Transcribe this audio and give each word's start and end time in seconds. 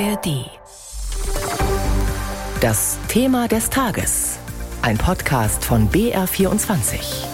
ARD. 0.00 0.50
Das 2.60 2.98
Thema 3.06 3.46
des 3.46 3.70
Tages. 3.70 4.40
Ein 4.82 4.98
Podcast 4.98 5.64
von 5.64 5.88
BR24. 5.88 7.24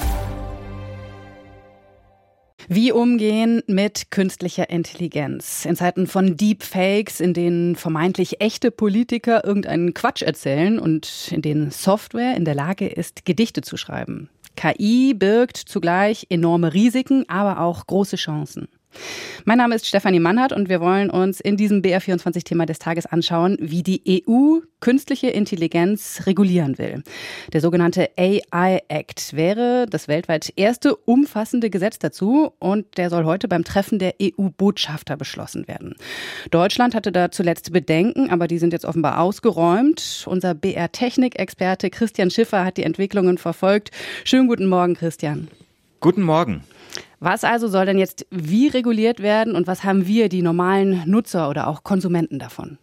Wie 2.69 2.93
umgehen 2.93 3.62
mit 3.67 4.11
künstlicher 4.11 4.69
Intelligenz? 4.69 5.64
In 5.64 5.75
Zeiten 5.75 6.07
von 6.07 6.36
Deepfakes, 6.36 7.20
in 7.20 7.32
denen 7.32 7.77
vermeintlich 7.77 8.43
echte 8.43 8.70
Politiker 8.70 9.42
irgendeinen 9.45 9.95
Quatsch 9.95 10.20
erzählen 10.20 10.79
und 10.79 11.32
in 11.32 11.40
denen 11.40 11.70
Software 11.70 12.36
in 12.36 12.45
der 12.45 12.54
Lage 12.54 12.88
ist, 12.88 13.24
Gedichte 13.24 13.62
zu 13.62 13.79
schreiben. 13.79 14.29
KI 14.56 15.14
birgt 15.14 15.56
zugleich 15.56 16.27
enorme 16.29 16.74
Risiken, 16.74 17.24
aber 17.29 17.61
auch 17.61 17.86
große 17.86 18.16
Chancen. 18.16 18.68
Mein 19.45 19.59
Name 19.59 19.75
ist 19.75 19.86
Stefanie 19.86 20.20
Mannhardt 20.20 20.52
und 20.52 20.68
wir 20.68 20.80
wollen 20.80 21.10
uns 21.10 21.41
in 21.41 21.56
diesem 21.56 21.80
BR24-Thema 21.83 22.66
des 22.66 22.78
Tages 22.78 23.06
anschauen, 23.06 23.56
wie 23.60 23.82
die 23.82 24.24
EU 24.28 24.59
künstliche 24.80 25.28
Intelligenz 25.28 26.23
regulieren 26.27 26.78
will. 26.78 27.02
Der 27.52 27.60
sogenannte 27.60 28.10
AI 28.18 28.80
Act 28.88 29.34
wäre 29.34 29.87
das 29.88 30.09
weltweit 30.09 30.52
erste 30.56 30.96
umfassende 30.96 31.70
Gesetz 31.70 31.98
dazu 31.98 32.52
und 32.59 32.98
der 32.98 33.10
soll 33.10 33.24
heute 33.24 33.48
beim 33.48 33.65
Treffen 33.65 33.98
der 33.98 34.15
EU-Botschafter 34.23 35.16
beschlossen 35.16 35.68
werden. 35.68 35.95
Deutschland 36.51 36.95
hatte 36.95 37.12
da 37.12 37.30
zuletzt 37.30 37.73
Bedenken, 37.73 38.30
aber 38.30 38.46
die 38.46 38.59
sind 38.59 38.73
jetzt 38.73 38.84
offenbar 38.84 39.20
ausgeräumt. 39.20 40.24
Unser 40.27 40.54
BR-Technik-Experte 40.54 41.91
Christian 41.91 42.30
Schiffer 42.30 42.65
hat 42.65 42.77
die 42.77 42.84
Entwicklungen 42.84 43.38
verfolgt. 43.38 43.91
Schönen 44.24 44.48
guten 44.48 44.66
Morgen, 44.66 44.95
Christian. 44.95 45.48
Guten 46.01 46.23
Morgen. 46.23 46.65
Was 47.20 47.45
also 47.45 47.69
soll 47.69 47.84
denn 47.84 47.98
jetzt 47.98 48.27
wie 48.30 48.69
reguliert 48.69 49.20
werden 49.20 49.55
und 49.55 49.66
was 49.66 49.84
haben 49.84 50.06
wir, 50.06 50.30
die 50.30 50.41
normalen 50.41 51.02
Nutzer 51.05 51.51
oder 51.51 51.69
auch 51.69 51.84
Konsumenten 51.84 52.38
davon? 52.38 52.79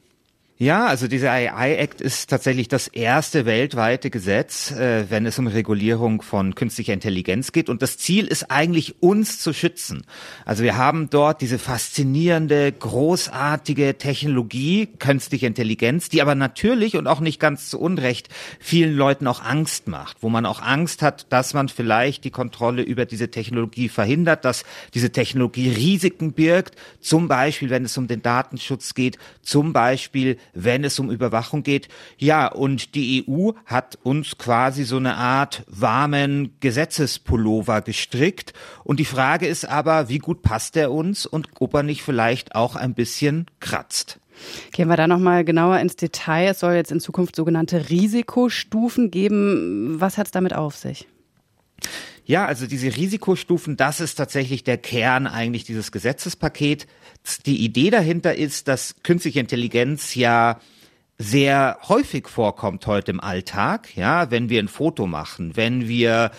Ja, 0.59 0.87
also 0.87 1.07
dieser 1.07 1.33
AI 1.33 1.75
Act 1.75 2.01
ist 2.01 2.31
tatsächlich 2.31 2.67
das 2.67 2.87
erste 2.87 3.45
weltweite 3.45 4.09
Gesetz, 4.09 4.71
äh, 4.71 5.05
wenn 5.07 5.27
es 5.27 5.37
um 5.37 5.45
Regulierung 5.45 6.23
von 6.23 6.55
künstlicher 6.55 6.93
Intelligenz 6.93 7.51
geht. 7.51 7.69
Und 7.69 7.83
das 7.83 7.99
Ziel 7.99 8.25
ist 8.25 8.49
eigentlich, 8.49 8.95
uns 8.99 9.37
zu 9.37 9.53
schützen. 9.53 10.01
Also 10.45 10.63
wir 10.63 10.75
haben 10.75 11.11
dort 11.11 11.41
diese 11.41 11.59
faszinierende, 11.59 12.71
großartige 12.71 13.99
Technologie, 13.99 14.87
künstliche 14.97 15.45
Intelligenz, 15.45 16.09
die 16.09 16.23
aber 16.23 16.33
natürlich 16.33 16.97
und 16.97 17.05
auch 17.05 17.19
nicht 17.19 17.39
ganz 17.39 17.69
zu 17.69 17.79
Unrecht 17.79 18.29
vielen 18.59 18.95
Leuten 18.95 19.27
auch 19.27 19.43
Angst 19.43 19.87
macht, 19.87 20.17
wo 20.21 20.29
man 20.29 20.47
auch 20.47 20.63
Angst 20.63 21.03
hat, 21.03 21.31
dass 21.31 21.53
man 21.53 21.69
vielleicht 21.69 22.23
die 22.23 22.31
Kontrolle 22.31 22.81
über 22.81 23.05
diese 23.05 23.29
Technologie 23.29 23.89
verhindert, 23.89 24.43
dass 24.43 24.63
diese 24.95 25.11
Technologie 25.11 25.69
Risiken 25.69 26.33
birgt, 26.33 26.75
zum 26.99 27.27
Beispiel, 27.27 27.69
wenn 27.69 27.85
es 27.85 27.95
um 27.95 28.07
den 28.07 28.23
Datenschutz 28.23 28.95
geht, 28.95 29.19
zum 29.43 29.71
Beispiel, 29.71 30.39
wenn 30.53 30.83
es 30.83 30.99
um 30.99 31.11
Überwachung 31.11 31.63
geht. 31.63 31.87
Ja, 32.17 32.47
und 32.47 32.95
die 32.95 33.25
EU 33.27 33.51
hat 33.65 33.97
uns 34.03 34.37
quasi 34.37 34.83
so 34.83 34.97
eine 34.97 35.15
Art 35.15 35.63
warmen 35.67 36.55
Gesetzespullover 36.59 37.81
gestrickt. 37.81 38.53
Und 38.83 38.99
die 38.99 39.05
Frage 39.05 39.47
ist 39.47 39.65
aber, 39.65 40.09
wie 40.09 40.19
gut 40.19 40.41
passt 40.41 40.77
er 40.77 40.91
uns 40.91 41.25
und 41.25 41.47
ob 41.59 41.73
er 41.73 41.83
nicht 41.83 42.01
vielleicht 42.01 42.55
auch 42.55 42.75
ein 42.75 42.93
bisschen 42.93 43.45
kratzt. 43.59 44.19
Gehen 44.71 44.87
wir 44.87 44.97
da 44.97 45.07
nochmal 45.07 45.43
genauer 45.43 45.79
ins 45.79 45.95
Detail. 45.95 46.51
Es 46.51 46.59
soll 46.59 46.73
jetzt 46.73 46.91
in 46.91 46.99
Zukunft 46.99 47.35
sogenannte 47.35 47.89
Risikostufen 47.89 49.11
geben. 49.11 49.95
Was 49.99 50.17
hat 50.17 50.27
es 50.27 50.31
damit 50.31 50.53
auf 50.53 50.75
sich? 50.75 51.07
Ja, 52.27 52.45
also 52.45 52.67
diese 52.67 52.93
Risikostufen, 52.93 53.77
das 53.77 54.01
ist 54.01 54.15
tatsächlich 54.15 54.65
der 54.65 54.77
Kern 54.77 55.27
eigentlich 55.27 55.63
dieses 55.63 55.93
Gesetzespakets. 55.93 56.85
Die 57.45 57.63
Idee 57.63 57.89
dahinter 57.89 58.35
ist, 58.35 58.67
dass 58.67 58.95
künstliche 59.01 59.39
Intelligenz 59.39 60.13
ja 60.13 60.59
sehr 61.19 61.79
häufig 61.87 62.27
vorkommt 62.27 62.85
heute 62.85 63.11
im 63.11 63.19
Alltag, 63.19 63.95
ja, 63.95 64.29
wenn 64.29 64.49
wir 64.49 64.61
ein 64.61 64.67
Foto 64.67 65.07
machen, 65.07 65.55
wenn 65.55 65.87
wir 65.87 66.29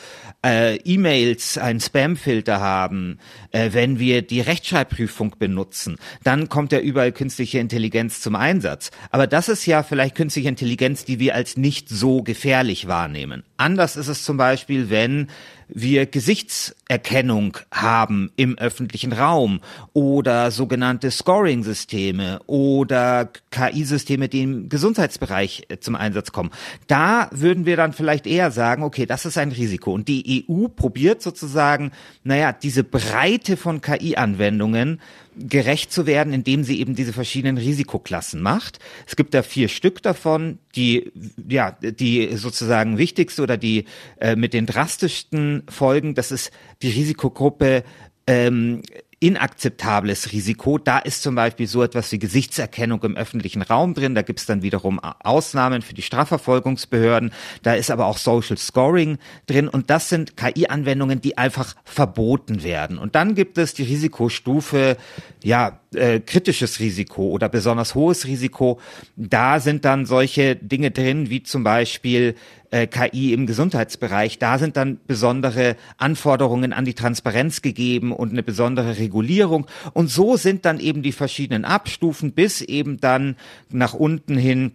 äh, 0.44 0.76
E-Mails, 0.76 1.58
einen 1.58 1.80
Spamfilter 1.80 2.60
haben, 2.60 3.18
äh, 3.50 3.70
wenn 3.72 3.98
wir 3.98 4.22
die 4.22 4.40
Rechtschreibprüfung 4.40 5.34
benutzen, 5.38 5.96
dann 6.22 6.48
kommt 6.48 6.70
ja 6.70 6.78
überall 6.78 7.10
künstliche 7.10 7.58
Intelligenz 7.58 8.20
zum 8.20 8.36
Einsatz. 8.36 8.92
Aber 9.10 9.26
das 9.26 9.48
ist 9.48 9.66
ja 9.66 9.82
vielleicht 9.82 10.14
künstliche 10.14 10.48
Intelligenz, 10.48 11.04
die 11.04 11.18
wir 11.18 11.34
als 11.34 11.56
nicht 11.56 11.88
so 11.88 12.22
gefährlich 12.22 12.86
wahrnehmen. 12.86 13.42
Anders 13.56 13.96
ist 13.96 14.08
es 14.08 14.22
zum 14.22 14.36
Beispiel, 14.36 14.90
wenn 14.90 15.28
wir 15.68 16.06
Gesichtserkennung 16.06 17.58
haben 17.72 18.32
im 18.36 18.58
öffentlichen 18.58 19.12
Raum 19.12 19.60
oder 19.92 20.50
sogenannte 20.50 21.10
Scoring-Systeme 21.10 22.40
oder 22.46 23.30
KI-Systeme, 23.50 24.28
die 24.28 24.42
im 24.42 24.68
Gesundheitsbereich 24.68 25.66
äh, 25.68 25.78
zum 25.78 25.94
Einsatz 25.94 26.32
kommen. 26.32 26.50
Da 26.86 27.28
würden 27.32 27.66
wir 27.66 27.76
dann 27.76 27.92
vielleicht 27.92 28.26
eher 28.26 28.50
sagen, 28.50 28.82
okay, 28.82 29.06
das 29.06 29.26
ist 29.26 29.38
ein 29.38 29.52
Risiko. 29.52 29.92
Und 29.92 30.08
die 30.08 30.46
EU 30.48 30.68
probiert 30.68 31.22
sozusagen, 31.22 31.92
naja, 32.24 32.52
diese 32.52 32.84
Breite 32.84 33.56
von 33.56 33.80
KI-Anwendungen 33.80 35.00
gerecht 35.38 35.92
zu 35.92 36.06
werden, 36.06 36.32
indem 36.32 36.64
sie 36.64 36.80
eben 36.80 36.94
diese 36.94 37.12
verschiedenen 37.12 37.58
Risikoklassen 37.58 38.42
macht. 38.42 38.78
Es 39.06 39.16
gibt 39.16 39.34
da 39.34 39.42
vier 39.42 39.68
Stück 39.68 40.02
davon, 40.02 40.58
die 40.74 41.12
ja 41.48 41.72
die 41.80 42.36
sozusagen 42.36 42.98
wichtigste 42.98 43.42
oder 43.42 43.56
die 43.56 43.84
äh, 44.20 44.36
mit 44.36 44.54
den 44.54 44.66
drastischsten 44.66 45.62
Folgen. 45.68 46.14
Das 46.14 46.32
ist 46.32 46.50
die 46.82 46.90
Risikogruppe 46.90 47.84
ähm, 48.26 48.82
inakzeptables 49.20 50.32
Risiko. 50.32 50.78
Da 50.78 50.98
ist 50.98 51.22
zum 51.22 51.34
Beispiel 51.34 51.66
so 51.66 51.82
etwas 51.82 52.12
wie 52.12 52.18
Gesichtserkennung 52.18 53.02
im 53.02 53.16
öffentlichen 53.16 53.62
Raum 53.62 53.94
drin. 53.94 54.14
Da 54.14 54.22
gibt 54.22 54.38
es 54.38 54.46
dann 54.46 54.62
wiederum 54.62 55.00
Ausnahmen 55.00 55.82
für 55.82 55.94
die 55.94 56.02
Strafverfolgungsbehörden. 56.02 57.32
Da 57.62 57.74
ist 57.74 57.90
aber 57.90 58.06
auch 58.06 58.18
Social 58.18 58.56
Scoring 58.56 59.18
drin. 59.46 59.68
Und 59.68 59.90
das 59.90 60.08
sind 60.08 60.36
KI-Anwendungen, 60.36 61.20
die 61.20 61.36
einfach 61.36 61.74
verboten 61.84 62.62
werden. 62.62 62.98
Und 62.98 63.14
dann 63.16 63.34
gibt 63.34 63.58
es 63.58 63.74
die 63.74 63.82
Risikostufe, 63.82 64.96
ja, 65.42 65.80
äh, 65.94 66.20
kritisches 66.20 66.80
Risiko 66.80 67.28
oder 67.28 67.48
besonders 67.48 67.94
hohes 67.94 68.26
Risiko. 68.26 68.78
Da 69.16 69.58
sind 69.58 69.84
dann 69.84 70.06
solche 70.06 70.54
Dinge 70.54 70.90
drin, 70.90 71.30
wie 71.30 71.42
zum 71.42 71.64
Beispiel 71.64 72.34
äh, 72.70 72.86
KI 72.86 73.32
im 73.32 73.46
Gesundheitsbereich. 73.46 74.38
Da 74.38 74.58
sind 74.58 74.76
dann 74.76 74.98
besondere 75.06 75.76
Anforderungen 75.96 76.72
an 76.72 76.84
die 76.84 76.94
Transparenz 76.94 77.62
gegeben 77.62 78.12
und 78.12 78.30
eine 78.32 78.42
besondere 78.42 78.98
Regulierung. 78.98 79.66
Und 79.92 80.08
so 80.08 80.36
sind 80.36 80.64
dann 80.64 80.80
eben 80.80 81.02
die 81.02 81.12
verschiedenen 81.12 81.64
Abstufen 81.64 82.32
bis 82.32 82.60
eben 82.60 82.98
dann 83.00 83.36
nach 83.70 83.94
unten 83.94 84.36
hin 84.36 84.72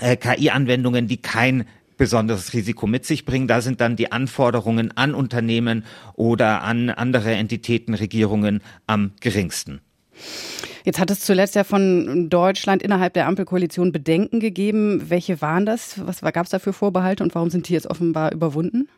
äh, 0.00 0.16
KI-Anwendungen, 0.16 1.08
die 1.08 1.18
kein 1.18 1.64
besonderes 1.96 2.52
Risiko 2.52 2.86
mit 2.86 3.04
sich 3.04 3.24
bringen. 3.24 3.46
Da 3.46 3.60
sind 3.60 3.80
dann 3.80 3.96
die 3.96 4.10
Anforderungen 4.10 4.96
an 4.96 5.14
Unternehmen 5.14 5.84
oder 6.14 6.62
an 6.62 6.90
andere 6.90 7.32
Entitäten, 7.32 7.94
Regierungen 7.94 8.60
am 8.86 9.12
geringsten. 9.20 9.80
Jetzt 10.84 10.98
hat 10.98 11.10
es 11.10 11.20
zuletzt 11.20 11.54
ja 11.54 11.64
von 11.64 12.28
Deutschland 12.28 12.82
innerhalb 12.82 13.14
der 13.14 13.26
Ampelkoalition 13.26 13.92
Bedenken 13.92 14.40
gegeben. 14.40 15.10
Welche 15.10 15.40
waren 15.40 15.64
das? 15.64 16.04
Was 16.06 16.20
gab 16.20 16.44
es 16.44 16.50
da 16.50 16.58
für 16.58 16.72
Vorbehalte 16.72 17.22
und 17.22 17.34
warum 17.34 17.50
sind 17.50 17.68
die 17.68 17.72
jetzt 17.72 17.86
offenbar 17.86 18.32
überwunden? 18.32 18.88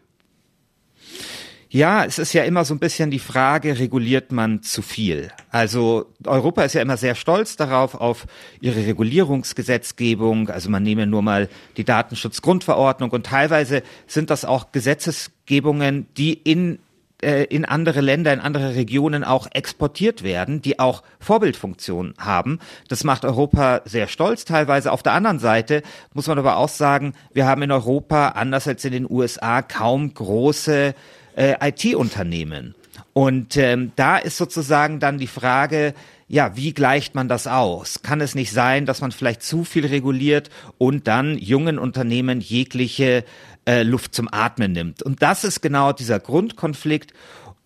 Ja, 1.74 2.04
es 2.04 2.20
ist 2.20 2.32
ja 2.32 2.44
immer 2.44 2.64
so 2.64 2.72
ein 2.72 2.78
bisschen 2.78 3.10
die 3.10 3.18
Frage, 3.18 3.80
reguliert 3.80 4.30
man 4.30 4.62
zu 4.62 4.80
viel? 4.80 5.32
Also 5.50 6.06
Europa 6.24 6.62
ist 6.62 6.74
ja 6.74 6.80
immer 6.80 6.96
sehr 6.96 7.16
stolz 7.16 7.56
darauf, 7.56 7.96
auf 7.96 8.26
ihre 8.60 8.86
Regulierungsgesetzgebung. 8.86 10.50
Also 10.50 10.70
man 10.70 10.84
nehme 10.84 11.08
nur 11.08 11.22
mal 11.22 11.48
die 11.76 11.82
Datenschutzgrundverordnung 11.82 13.10
und 13.10 13.26
teilweise 13.26 13.82
sind 14.06 14.30
das 14.30 14.44
auch 14.44 14.70
Gesetzesgebungen, 14.70 16.06
die 16.16 16.34
in 16.34 16.78
äh, 17.24 17.44
in 17.44 17.64
andere 17.64 18.00
Länder, 18.00 18.32
in 18.32 18.40
andere 18.40 18.74
Regionen 18.74 19.24
auch 19.24 19.48
exportiert 19.52 20.22
werden, 20.22 20.62
die 20.62 20.78
auch 20.78 21.02
Vorbildfunktion 21.18 22.14
haben. 22.18 22.58
Das 22.88 23.02
macht 23.02 23.24
Europa 23.24 23.80
sehr 23.84 24.08
stolz 24.08 24.44
teilweise. 24.44 24.92
Auf 24.92 25.02
der 25.02 25.14
anderen 25.14 25.38
Seite 25.38 25.82
muss 26.12 26.26
man 26.26 26.38
aber 26.38 26.56
auch 26.56 26.68
sagen, 26.68 27.14
wir 27.32 27.46
haben 27.46 27.62
in 27.62 27.72
Europa, 27.72 28.28
anders 28.28 28.68
als 28.68 28.84
in 28.84 28.92
den 28.92 29.10
USA, 29.10 29.62
kaum 29.62 30.12
große 30.12 30.94
äh, 31.36 31.54
IT-Unternehmen. 31.60 32.74
Und 33.12 33.56
ähm, 33.56 33.92
da 33.96 34.18
ist 34.18 34.36
sozusagen 34.36 35.00
dann 35.00 35.18
die 35.18 35.26
Frage, 35.26 35.94
ja, 36.26 36.56
wie 36.56 36.72
gleicht 36.72 37.14
man 37.14 37.28
das 37.28 37.46
aus? 37.46 38.02
Kann 38.02 38.20
es 38.20 38.34
nicht 38.34 38.50
sein, 38.50 38.86
dass 38.86 39.00
man 39.00 39.12
vielleicht 39.12 39.42
zu 39.42 39.64
viel 39.64 39.86
reguliert 39.86 40.50
und 40.78 41.06
dann 41.06 41.38
jungen 41.38 41.78
Unternehmen 41.78 42.40
jegliche 42.40 43.24
äh, 43.66 43.82
Luft 43.82 44.14
zum 44.14 44.28
Atmen 44.30 44.72
nimmt. 44.72 45.02
Und 45.02 45.22
das 45.22 45.44
ist 45.44 45.60
genau 45.60 45.92
dieser 45.92 46.20
Grundkonflikt. 46.20 47.12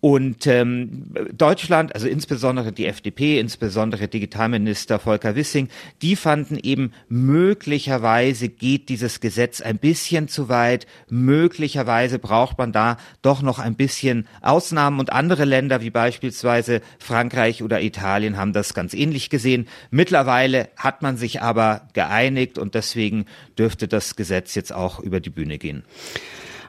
Und 0.01 0.47
ähm, 0.47 1.13
Deutschland, 1.33 1.93
also 1.93 2.07
insbesondere 2.07 2.71
die 2.71 2.85
FDP, 2.85 3.37
insbesondere 3.37 4.07
Digitalminister 4.07 4.97
Volker 4.97 5.35
Wissing, 5.35 5.67
die 6.01 6.15
fanden 6.15 6.57
eben 6.57 6.93
möglicherweise 7.09 8.47
geht 8.47 8.87
dieses 8.87 9.19
Gesetz 9.19 9.59
ein 9.59 9.77
bisschen 9.77 10.29
zu 10.29 10.47
weit, 10.47 10.87
möglicherweise 11.09 12.17
braucht 12.17 12.57
man 12.57 12.71
da 12.71 12.97
doch 13.21 13.41
noch 13.41 13.59
ein 13.59 13.75
bisschen 13.75 14.25
Ausnahmen 14.41 15.01
und 15.01 15.11
andere 15.11 15.43
Länder 15.43 15.81
wie 15.81 15.89
beispielsweise 15.89 16.79
Frankreich 16.97 17.61
oder 17.61 17.81
Italien 17.81 18.37
haben 18.37 18.53
das 18.53 18.73
ganz 18.73 18.93
ähnlich 18.93 19.29
gesehen. 19.29 19.67
Mittlerweile 19.91 20.69
hat 20.77 21.01
man 21.01 21.17
sich 21.17 21.41
aber 21.41 21.89
geeinigt 21.91 22.57
und 22.57 22.73
deswegen 22.73 23.25
dürfte 23.57 23.89
das 23.89 24.15
Gesetz 24.15 24.55
jetzt 24.55 24.71
auch 24.71 25.01
über 25.01 25.19
die 25.19 25.29
Bühne 25.29 25.57
gehen. 25.57 25.83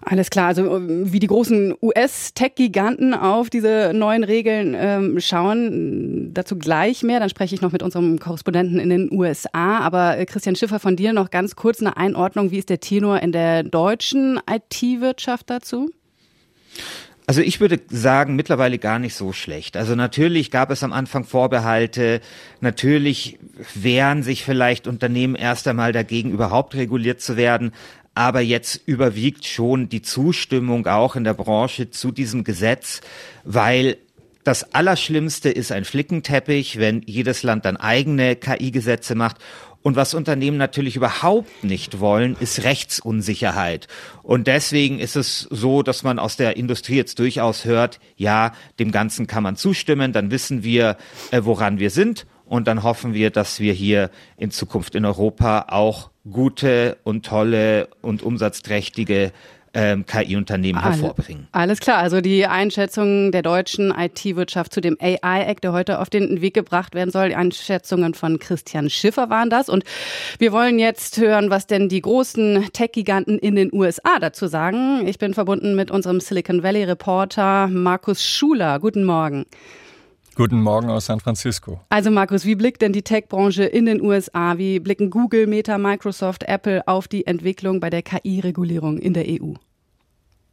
Alles 0.02 0.30
klar, 0.30 0.48
also 0.48 0.76
ähm, 0.76 1.12
wie 1.12 1.18
die 1.18 1.26
großen 1.26 1.74
US-Tech-Giganten 1.82 3.12
auf 3.12 3.50
diese 3.50 3.92
neuen 3.94 4.24
Regeln 4.24 4.74
ähm, 4.78 5.20
schauen, 5.20 6.32
dazu 6.32 6.56
gleich 6.56 7.02
mehr. 7.02 7.20
Dann 7.20 7.28
spreche 7.28 7.54
ich 7.54 7.60
noch 7.60 7.72
mit 7.72 7.82
unserem 7.82 8.18
Korrespondenten 8.18 8.80
in 8.80 8.88
den 8.88 9.12
USA. 9.12 9.78
Aber 9.80 10.16
äh, 10.16 10.24
Christian 10.24 10.56
Schiffer 10.56 10.80
von 10.80 10.96
dir 10.96 11.12
noch 11.12 11.30
ganz 11.30 11.54
kurz 11.54 11.80
eine 11.80 11.96
Einordnung. 11.96 12.50
Wie 12.50 12.58
ist 12.58 12.70
der 12.70 12.80
Tenor 12.80 13.20
in 13.20 13.32
der 13.32 13.62
deutschen 13.62 14.40
IT-Wirtschaft 14.48 15.50
dazu? 15.50 15.90
Also 17.30 17.42
ich 17.42 17.60
würde 17.60 17.78
sagen, 17.88 18.34
mittlerweile 18.34 18.78
gar 18.78 18.98
nicht 18.98 19.14
so 19.14 19.32
schlecht. 19.32 19.76
Also 19.76 19.94
natürlich 19.94 20.50
gab 20.50 20.72
es 20.72 20.82
am 20.82 20.92
Anfang 20.92 21.22
Vorbehalte, 21.22 22.20
natürlich 22.60 23.38
wehren 23.72 24.24
sich 24.24 24.44
vielleicht 24.44 24.88
Unternehmen 24.88 25.36
erst 25.36 25.68
einmal 25.68 25.92
dagegen, 25.92 26.32
überhaupt 26.32 26.74
reguliert 26.74 27.20
zu 27.20 27.36
werden. 27.36 27.70
Aber 28.14 28.40
jetzt 28.40 28.80
überwiegt 28.86 29.46
schon 29.46 29.88
die 29.88 30.02
Zustimmung 30.02 30.86
auch 30.86 31.16
in 31.16 31.24
der 31.24 31.34
Branche 31.34 31.90
zu 31.90 32.10
diesem 32.12 32.44
Gesetz, 32.44 33.00
weil 33.44 33.96
das 34.44 34.74
Allerschlimmste 34.74 35.50
ist 35.50 35.70
ein 35.70 35.84
Flickenteppich, 35.84 36.78
wenn 36.78 37.02
jedes 37.02 37.42
Land 37.42 37.66
dann 37.66 37.76
eigene 37.76 38.36
KI-Gesetze 38.36 39.14
macht. 39.14 39.36
Und 39.82 39.96
was 39.96 40.12
Unternehmen 40.12 40.58
natürlich 40.58 40.96
überhaupt 40.96 41.64
nicht 41.64 42.00
wollen, 42.00 42.36
ist 42.38 42.64
Rechtsunsicherheit. 42.64 43.88
Und 44.22 44.46
deswegen 44.46 44.98
ist 44.98 45.16
es 45.16 45.46
so, 45.50 45.82
dass 45.82 46.02
man 46.02 46.18
aus 46.18 46.36
der 46.36 46.56
Industrie 46.56 46.96
jetzt 46.96 47.18
durchaus 47.18 47.64
hört, 47.64 47.98
ja, 48.16 48.52
dem 48.78 48.92
Ganzen 48.92 49.26
kann 49.26 49.42
man 49.42 49.56
zustimmen, 49.56 50.12
dann 50.12 50.30
wissen 50.30 50.62
wir, 50.62 50.96
äh, 51.30 51.40
woran 51.44 51.78
wir 51.78 51.90
sind. 51.90 52.26
Und 52.50 52.66
dann 52.66 52.82
hoffen 52.82 53.14
wir, 53.14 53.30
dass 53.30 53.60
wir 53.60 53.72
hier 53.72 54.10
in 54.36 54.50
Zukunft 54.50 54.96
in 54.96 55.04
Europa 55.04 55.66
auch 55.68 56.10
gute 56.28 56.96
und 57.04 57.24
tolle 57.24 57.86
und 58.02 58.24
umsatzträchtige 58.24 59.30
ähm, 59.72 60.04
KI-Unternehmen 60.04 60.82
hervorbringen. 60.82 61.46
Alles 61.52 61.78
klar, 61.78 61.98
also 61.98 62.20
die 62.20 62.48
Einschätzung 62.48 63.30
der 63.30 63.42
deutschen 63.42 63.94
IT-Wirtschaft 63.96 64.74
zu 64.74 64.80
dem 64.80 64.96
AI-Act, 65.00 65.62
der 65.62 65.72
heute 65.72 66.00
auf 66.00 66.10
den 66.10 66.40
Weg 66.40 66.54
gebracht 66.54 66.96
werden 66.96 67.12
soll, 67.12 67.28
die 67.28 67.36
Einschätzungen 67.36 68.14
von 68.14 68.40
Christian 68.40 68.90
Schiffer 68.90 69.30
waren 69.30 69.48
das. 69.48 69.68
Und 69.68 69.84
wir 70.40 70.50
wollen 70.50 70.80
jetzt 70.80 71.18
hören, 71.18 71.50
was 71.50 71.68
denn 71.68 71.88
die 71.88 72.00
großen 72.00 72.72
Tech-Giganten 72.72 73.38
in 73.38 73.54
den 73.54 73.72
USA 73.72 74.18
dazu 74.20 74.48
sagen. 74.48 75.06
Ich 75.06 75.18
bin 75.18 75.34
verbunden 75.34 75.76
mit 75.76 75.92
unserem 75.92 76.18
Silicon 76.18 76.64
Valley-Reporter 76.64 77.68
Markus 77.68 78.26
Schuler. 78.26 78.80
Guten 78.80 79.04
Morgen. 79.04 79.46
Guten 80.36 80.62
Morgen 80.62 80.90
aus 80.90 81.06
San 81.06 81.20
Francisco. 81.20 81.80
Also 81.88 82.10
Markus, 82.10 82.44
wie 82.44 82.54
blickt 82.54 82.82
denn 82.82 82.92
die 82.92 83.02
Tech-Branche 83.02 83.64
in 83.64 83.86
den 83.86 84.00
USA? 84.00 84.58
Wie 84.58 84.78
blicken 84.78 85.10
Google, 85.10 85.46
Meta, 85.46 85.76
Microsoft, 85.76 86.44
Apple 86.44 86.86
auf 86.86 87.08
die 87.08 87.26
Entwicklung 87.26 87.80
bei 87.80 87.90
der 87.90 88.02
KI-Regulierung 88.02 88.98
in 88.98 89.12
der 89.12 89.24
EU? 89.26 89.54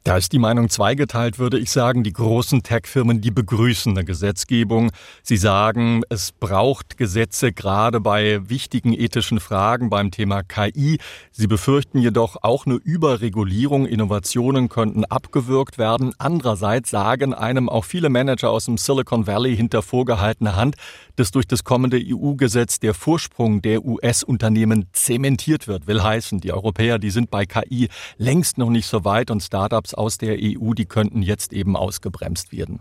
Da 0.07 0.15
ist 0.15 0.31
die 0.31 0.39
Meinung 0.39 0.69
zweigeteilt, 0.69 1.37
würde 1.37 1.59
ich 1.59 1.69
sagen. 1.69 2.01
Die 2.01 2.13
großen 2.13 2.63
Tech-Firmen, 2.63 3.19
die 3.19 3.29
begrüßen 3.29 3.91
eine 3.91 4.05
Gesetzgebung. 4.05 4.91
Sie 5.21 5.35
sagen, 5.35 6.01
es 6.07 6.31
braucht 6.31 6.95
Gesetze 6.95 7.51
gerade 7.51 7.99
bei 7.99 8.39
wichtigen 8.49 8.93
ethischen 8.93 9.41
Fragen 9.41 9.89
beim 9.89 10.11
Thema 10.11 10.43
KI. 10.43 10.99
Sie 11.33 11.47
befürchten 11.47 11.99
jedoch 11.99 12.37
auch 12.41 12.65
eine 12.65 12.75
Überregulierung. 12.75 13.85
Innovationen 13.85 14.69
könnten 14.69 15.03
abgewürgt 15.03 15.77
werden. 15.77 16.13
Andererseits 16.19 16.89
sagen 16.89 17.33
einem 17.33 17.67
auch 17.67 17.83
viele 17.83 18.07
Manager 18.07 18.51
aus 18.51 18.63
dem 18.63 18.77
Silicon 18.77 19.27
Valley 19.27 19.57
hinter 19.57 19.81
vorgehaltener 19.81 20.55
Hand, 20.55 20.77
dass 21.17 21.31
durch 21.31 21.47
das 21.47 21.65
kommende 21.65 21.99
EU-Gesetz 22.01 22.79
der 22.79 22.93
Vorsprung 22.93 23.61
der 23.61 23.83
US-Unternehmen 23.83 24.85
zementiert 24.93 25.67
wird. 25.67 25.85
Will 25.85 26.01
heißen, 26.01 26.39
die 26.39 26.53
Europäer, 26.53 26.97
die 26.97 27.09
sind 27.09 27.29
bei 27.29 27.45
KI 27.45 27.89
längst 28.17 28.57
noch 28.57 28.69
nicht 28.69 28.87
so 28.87 29.03
weit 29.03 29.31
und 29.31 29.43
Startups 29.43 29.96
aus 29.97 30.17
der 30.17 30.37
EU, 30.39 30.73
die 30.73 30.85
könnten 30.85 31.21
jetzt 31.21 31.53
eben 31.53 31.75
ausgebremst 31.75 32.51
werden. 32.51 32.79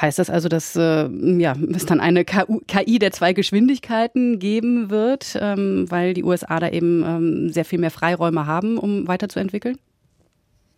Heißt 0.00 0.18
das 0.18 0.30
also, 0.30 0.48
dass 0.48 0.76
äh, 0.76 1.08
ja, 1.38 1.54
es 1.74 1.86
dann 1.86 2.00
eine 2.00 2.24
KI 2.24 2.98
der 2.98 3.12
zwei 3.12 3.32
Geschwindigkeiten 3.32 4.38
geben 4.38 4.90
wird, 4.90 5.36
ähm, 5.40 5.86
weil 5.88 6.14
die 6.14 6.24
USA 6.24 6.60
da 6.60 6.68
eben 6.68 7.02
ähm, 7.04 7.48
sehr 7.52 7.64
viel 7.64 7.78
mehr 7.78 7.90
Freiräume 7.90 8.46
haben, 8.46 8.78
um 8.78 9.08
weiterzuentwickeln? 9.08 9.78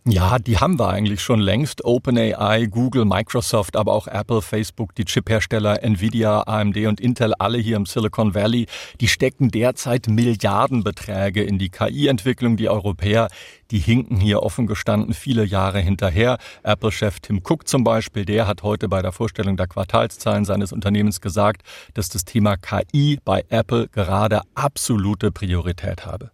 Ja, 0.07 0.37
die 0.37 0.59
haben 0.59 0.77
wir 0.77 0.89
eigentlich 0.89 1.19
schon 1.23 1.39
längst. 1.39 1.83
OpenAI, 1.83 2.67
Google, 2.67 3.05
Microsoft, 3.05 3.75
aber 3.75 3.93
auch 3.93 4.05
Apple, 4.05 4.43
Facebook, 4.43 4.93
die 4.93 5.03
Chiphersteller, 5.03 5.81
Nvidia, 5.81 6.43
AMD 6.45 6.77
und 6.85 7.01
Intel, 7.01 7.33
alle 7.39 7.57
hier 7.57 7.75
im 7.75 7.87
Silicon 7.87 8.35
Valley, 8.35 8.67
die 9.01 9.07
stecken 9.07 9.49
derzeit 9.49 10.07
Milliardenbeträge 10.07 11.41
in 11.41 11.57
die 11.57 11.69
KI-Entwicklung. 11.69 12.55
Die 12.55 12.69
Europäer, 12.69 13.29
die 13.71 13.79
hinken 13.79 14.17
hier 14.17 14.43
offen 14.43 14.67
gestanden 14.67 15.15
viele 15.15 15.43
Jahre 15.43 15.79
hinterher. 15.79 16.37
Apple-Chef 16.61 17.19
Tim 17.19 17.41
Cook 17.43 17.67
zum 17.67 17.83
Beispiel, 17.83 18.25
der 18.25 18.45
hat 18.45 18.61
heute 18.61 18.87
bei 18.87 19.01
der 19.01 19.11
Vorstellung 19.11 19.57
der 19.57 19.65
Quartalszahlen 19.65 20.45
seines 20.45 20.71
Unternehmens 20.71 21.19
gesagt, 21.19 21.63
dass 21.95 22.09
das 22.09 22.25
Thema 22.25 22.57
KI 22.57 23.17
bei 23.25 23.43
Apple 23.49 23.87
gerade 23.87 24.41
absolute 24.53 25.31
Priorität 25.31 26.05
habe. 26.05 26.29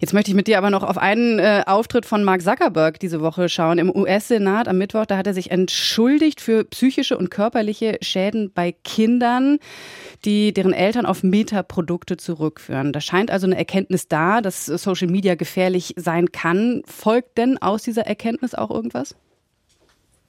Jetzt 0.00 0.12
möchte 0.12 0.30
ich 0.30 0.34
mit 0.34 0.46
dir 0.46 0.58
aber 0.58 0.70
noch 0.70 0.82
auf 0.82 0.98
einen 0.98 1.38
äh, 1.38 1.62
Auftritt 1.66 2.06
von 2.06 2.24
Mark 2.24 2.42
Zuckerberg 2.42 2.98
diese 2.98 3.20
Woche 3.20 3.48
schauen. 3.48 3.78
Im 3.78 3.94
US-Senat 3.94 4.68
am 4.68 4.78
Mittwoch, 4.78 5.06
da 5.06 5.16
hat 5.16 5.26
er 5.26 5.34
sich 5.34 5.50
entschuldigt 5.50 6.40
für 6.40 6.64
psychische 6.64 7.16
und 7.16 7.30
körperliche 7.30 7.98
Schäden 8.00 8.52
bei 8.52 8.72
Kindern, 8.84 9.58
die 10.24 10.52
deren 10.52 10.72
Eltern 10.72 11.06
auf 11.06 11.22
Metaprodukte 11.22 12.16
zurückführen. 12.16 12.92
Da 12.92 13.00
scheint 13.00 13.30
also 13.30 13.46
eine 13.46 13.56
Erkenntnis 13.56 14.08
da, 14.08 14.40
dass 14.40 14.66
Social 14.66 15.08
Media 15.08 15.34
gefährlich 15.34 15.94
sein 15.96 16.32
kann. 16.32 16.82
Folgt 16.86 17.38
denn 17.38 17.58
aus 17.58 17.82
dieser 17.82 18.06
Erkenntnis 18.06 18.54
auch 18.54 18.70
irgendwas? 18.70 19.14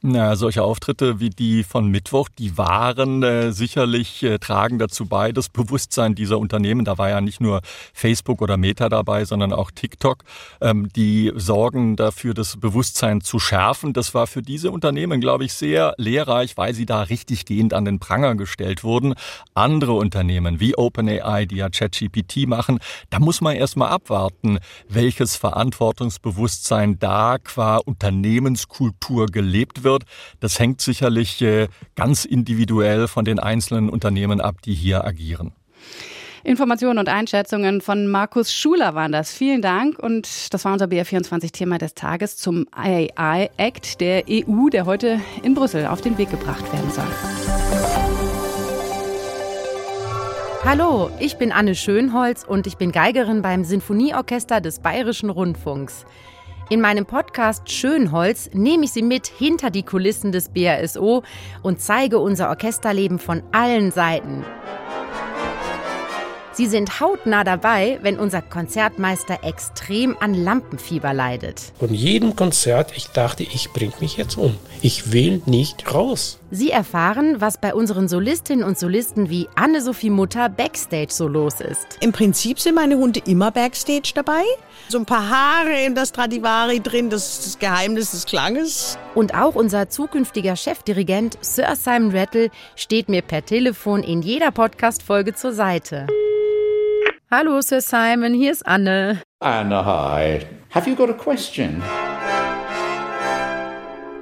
Na, 0.07 0.35
solche 0.35 0.61
Auftritte 0.61 1.19
wie 1.19 1.31
die 1.31 1.63
von 1.63 1.87
Mittwoch, 1.89 2.29
die 2.29 2.59
waren 2.59 3.23
äh, 3.23 3.51
sicherlich 3.51 4.21
äh, 4.21 4.37
tragen 4.37 4.77
dazu 4.77 5.07
bei, 5.07 5.31
das 5.31 5.49
Bewusstsein 5.49 6.13
dieser 6.13 6.37
Unternehmen, 6.37 6.85
da 6.85 6.99
war 6.99 7.09
ja 7.09 7.21
nicht 7.21 7.41
nur 7.41 7.61
Facebook 7.91 8.43
oder 8.43 8.55
Meta 8.55 8.87
dabei, 8.87 9.25
sondern 9.25 9.51
auch 9.51 9.71
TikTok, 9.71 10.23
ähm, 10.61 10.89
die 10.95 11.31
sorgen 11.35 11.95
dafür, 11.95 12.35
das 12.35 12.57
Bewusstsein 12.57 13.21
zu 13.21 13.39
schärfen. 13.39 13.93
Das 13.93 14.13
war 14.13 14.27
für 14.27 14.43
diese 14.43 14.69
Unternehmen, 14.69 15.21
glaube 15.21 15.43
ich, 15.43 15.53
sehr 15.53 15.95
lehrreich, 15.97 16.55
weil 16.55 16.75
sie 16.75 16.85
da 16.85 17.01
richtig 17.01 17.45
gehend 17.45 17.73
an 17.73 17.85
den 17.85 17.97
Pranger 17.97 18.35
gestellt 18.35 18.83
wurden. 18.83 19.15
Andere 19.55 19.93
Unternehmen 19.93 20.59
wie 20.59 20.77
OpenAI, 20.77 21.47
die 21.47 21.55
ja 21.55 21.69
ChatGPT 21.69 22.45
machen, 22.45 22.77
da 23.09 23.17
muss 23.17 23.41
man 23.41 23.55
erstmal 23.55 23.89
abwarten, 23.89 24.59
welches 24.87 25.35
Verantwortungsbewusstsein 25.35 26.99
da 26.99 27.39
qua 27.39 27.77
Unternehmenskultur 27.77 29.25
gelebt 29.25 29.83
wird 29.83 29.94
wird. 29.95 30.03
Das 30.39 30.59
hängt 30.59 30.81
sicherlich 30.81 31.41
äh, 31.41 31.67
ganz 31.95 32.25
individuell 32.25 33.07
von 33.07 33.25
den 33.25 33.39
einzelnen 33.39 33.89
Unternehmen 33.89 34.41
ab, 34.41 34.61
die 34.63 34.73
hier 34.73 35.05
agieren. 35.05 35.53
Informationen 36.43 36.99
und 36.99 37.09
Einschätzungen 37.09 37.81
von 37.81 38.05
Markus 38.07 38.53
Schuler 38.53 38.93
waren 38.93 39.11
das. 39.11 39.33
Vielen 39.33 39.63
Dank. 39.63 39.97
Und 39.97 40.53
das 40.53 40.63
war 40.63 40.73
unser 40.73 40.85
BR24-Thema 40.85 41.79
des 41.79 41.95
Tages 41.95 42.37
zum 42.37 42.67
AI-Act 42.71 43.99
der 43.99 44.25
EU, 44.29 44.69
der 44.69 44.85
heute 44.85 45.19
in 45.41 45.55
Brüssel 45.55 45.87
auf 45.87 46.01
den 46.01 46.19
Weg 46.19 46.29
gebracht 46.29 46.71
werden 46.71 46.91
soll. 46.91 47.07
Hallo, 50.63 51.09
ich 51.19 51.37
bin 51.37 51.51
Anne 51.51 51.73
Schönholz 51.73 52.43
und 52.43 52.67
ich 52.67 52.77
bin 52.77 52.91
Geigerin 52.91 53.41
beim 53.41 53.63
Sinfonieorchester 53.63 54.61
des 54.61 54.79
Bayerischen 54.79 55.31
Rundfunks. 55.31 56.05
In 56.67 56.81
meinem 56.81 57.05
Podcast 57.05 57.71
Schönholz 57.71 58.49
nehme 58.51 58.85
ich 58.85 58.91
Sie 58.91 59.03
mit 59.03 59.27
hinter 59.27 59.69
die 59.69 59.83
Kulissen 59.83 60.31
des 60.31 60.49
BRSO 60.49 61.21
und 61.61 61.79
zeige 61.79 62.17
unser 62.17 62.49
Orchesterleben 62.49 63.19
von 63.19 63.43
allen 63.51 63.91
Seiten. 63.91 64.43
Sie 66.55 66.67
sind 66.67 67.01
hautnah 67.01 67.43
dabei, 67.43 67.99
wenn 68.01 68.17
unser 68.17 68.41
Konzertmeister 68.41 69.39
extrem 69.43 70.15
an 70.21 70.33
Lampenfieber 70.33 71.13
leidet. 71.13 71.73
Von 71.77 71.93
jedem 71.93 72.37
Konzert, 72.37 72.93
ich 72.95 73.07
dachte, 73.07 73.43
ich 73.43 73.71
bring 73.73 73.91
mich 73.99 74.15
jetzt 74.15 74.37
um. 74.37 74.55
Ich 74.81 75.11
will 75.11 75.41
nicht 75.45 75.93
raus. 75.93 76.39
Sie 76.51 76.71
erfahren, 76.71 77.41
was 77.41 77.57
bei 77.57 77.73
unseren 77.73 78.07
Solistinnen 78.07 78.63
und 78.63 78.79
Solisten 78.79 79.29
wie 79.29 79.49
Anne-Sophie 79.55 80.09
Mutter 80.09 80.47
backstage 80.47 81.11
so 81.11 81.27
los 81.27 81.59
ist. 81.59 81.97
Im 81.99 82.13
Prinzip 82.13 82.61
sind 82.61 82.75
meine 82.75 82.95
Hunde 82.95 83.19
immer 83.25 83.51
backstage 83.51 84.13
dabei. 84.15 84.43
So 84.87 84.97
ein 84.97 85.05
paar 85.05 85.29
Haare 85.29 85.83
in 85.85 85.93
der 85.93 86.05
Stradivari 86.05 86.79
drin, 86.79 87.09
das 87.09 87.33
ist 87.33 87.45
das 87.47 87.59
Geheimnis 87.59 88.11
des 88.11 88.25
Klanges. 88.25 88.97
Und 89.13 89.35
auch 89.35 89.55
unser 89.55 89.89
zukünftiger 89.89 90.55
Chefdirigent 90.55 91.37
Sir 91.41 91.75
Simon 91.75 92.15
Rattle 92.15 92.49
steht 92.77 93.09
mir 93.09 93.23
per 93.23 93.43
Telefon 93.43 94.03
in 94.03 94.21
jeder 94.21 94.51
Podcast-Folge 94.51 95.35
zur 95.35 95.51
Seite. 95.51 96.07
Hallo 97.31 97.59
Sir 97.59 97.81
Simon, 97.81 98.35
hier 98.35 98.51
ist 98.51 98.67
Anne. 98.67 99.19
Anna, 99.39 99.83
hi. 99.83 100.45
Have 100.69 100.87
you 100.87 100.95
got 100.95 101.09
a 101.09 101.13
question? 101.13 101.81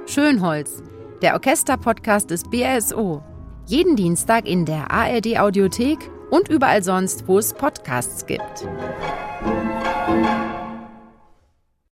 Schönholz, 0.06 0.82
der 1.20 1.34
Orchester-Podcast 1.34 2.30
des 2.30 2.44
BRSO. 2.44 3.22
Jeden 3.66 3.94
Dienstag 3.94 4.46
in 4.46 4.64
der 4.64 4.90
ARD-Audiothek 4.90 5.98
und 6.30 6.48
überall 6.48 6.82
sonst, 6.82 7.28
wo 7.28 7.38
es 7.38 7.52
Podcasts 7.52 8.24
gibt. 8.24 8.66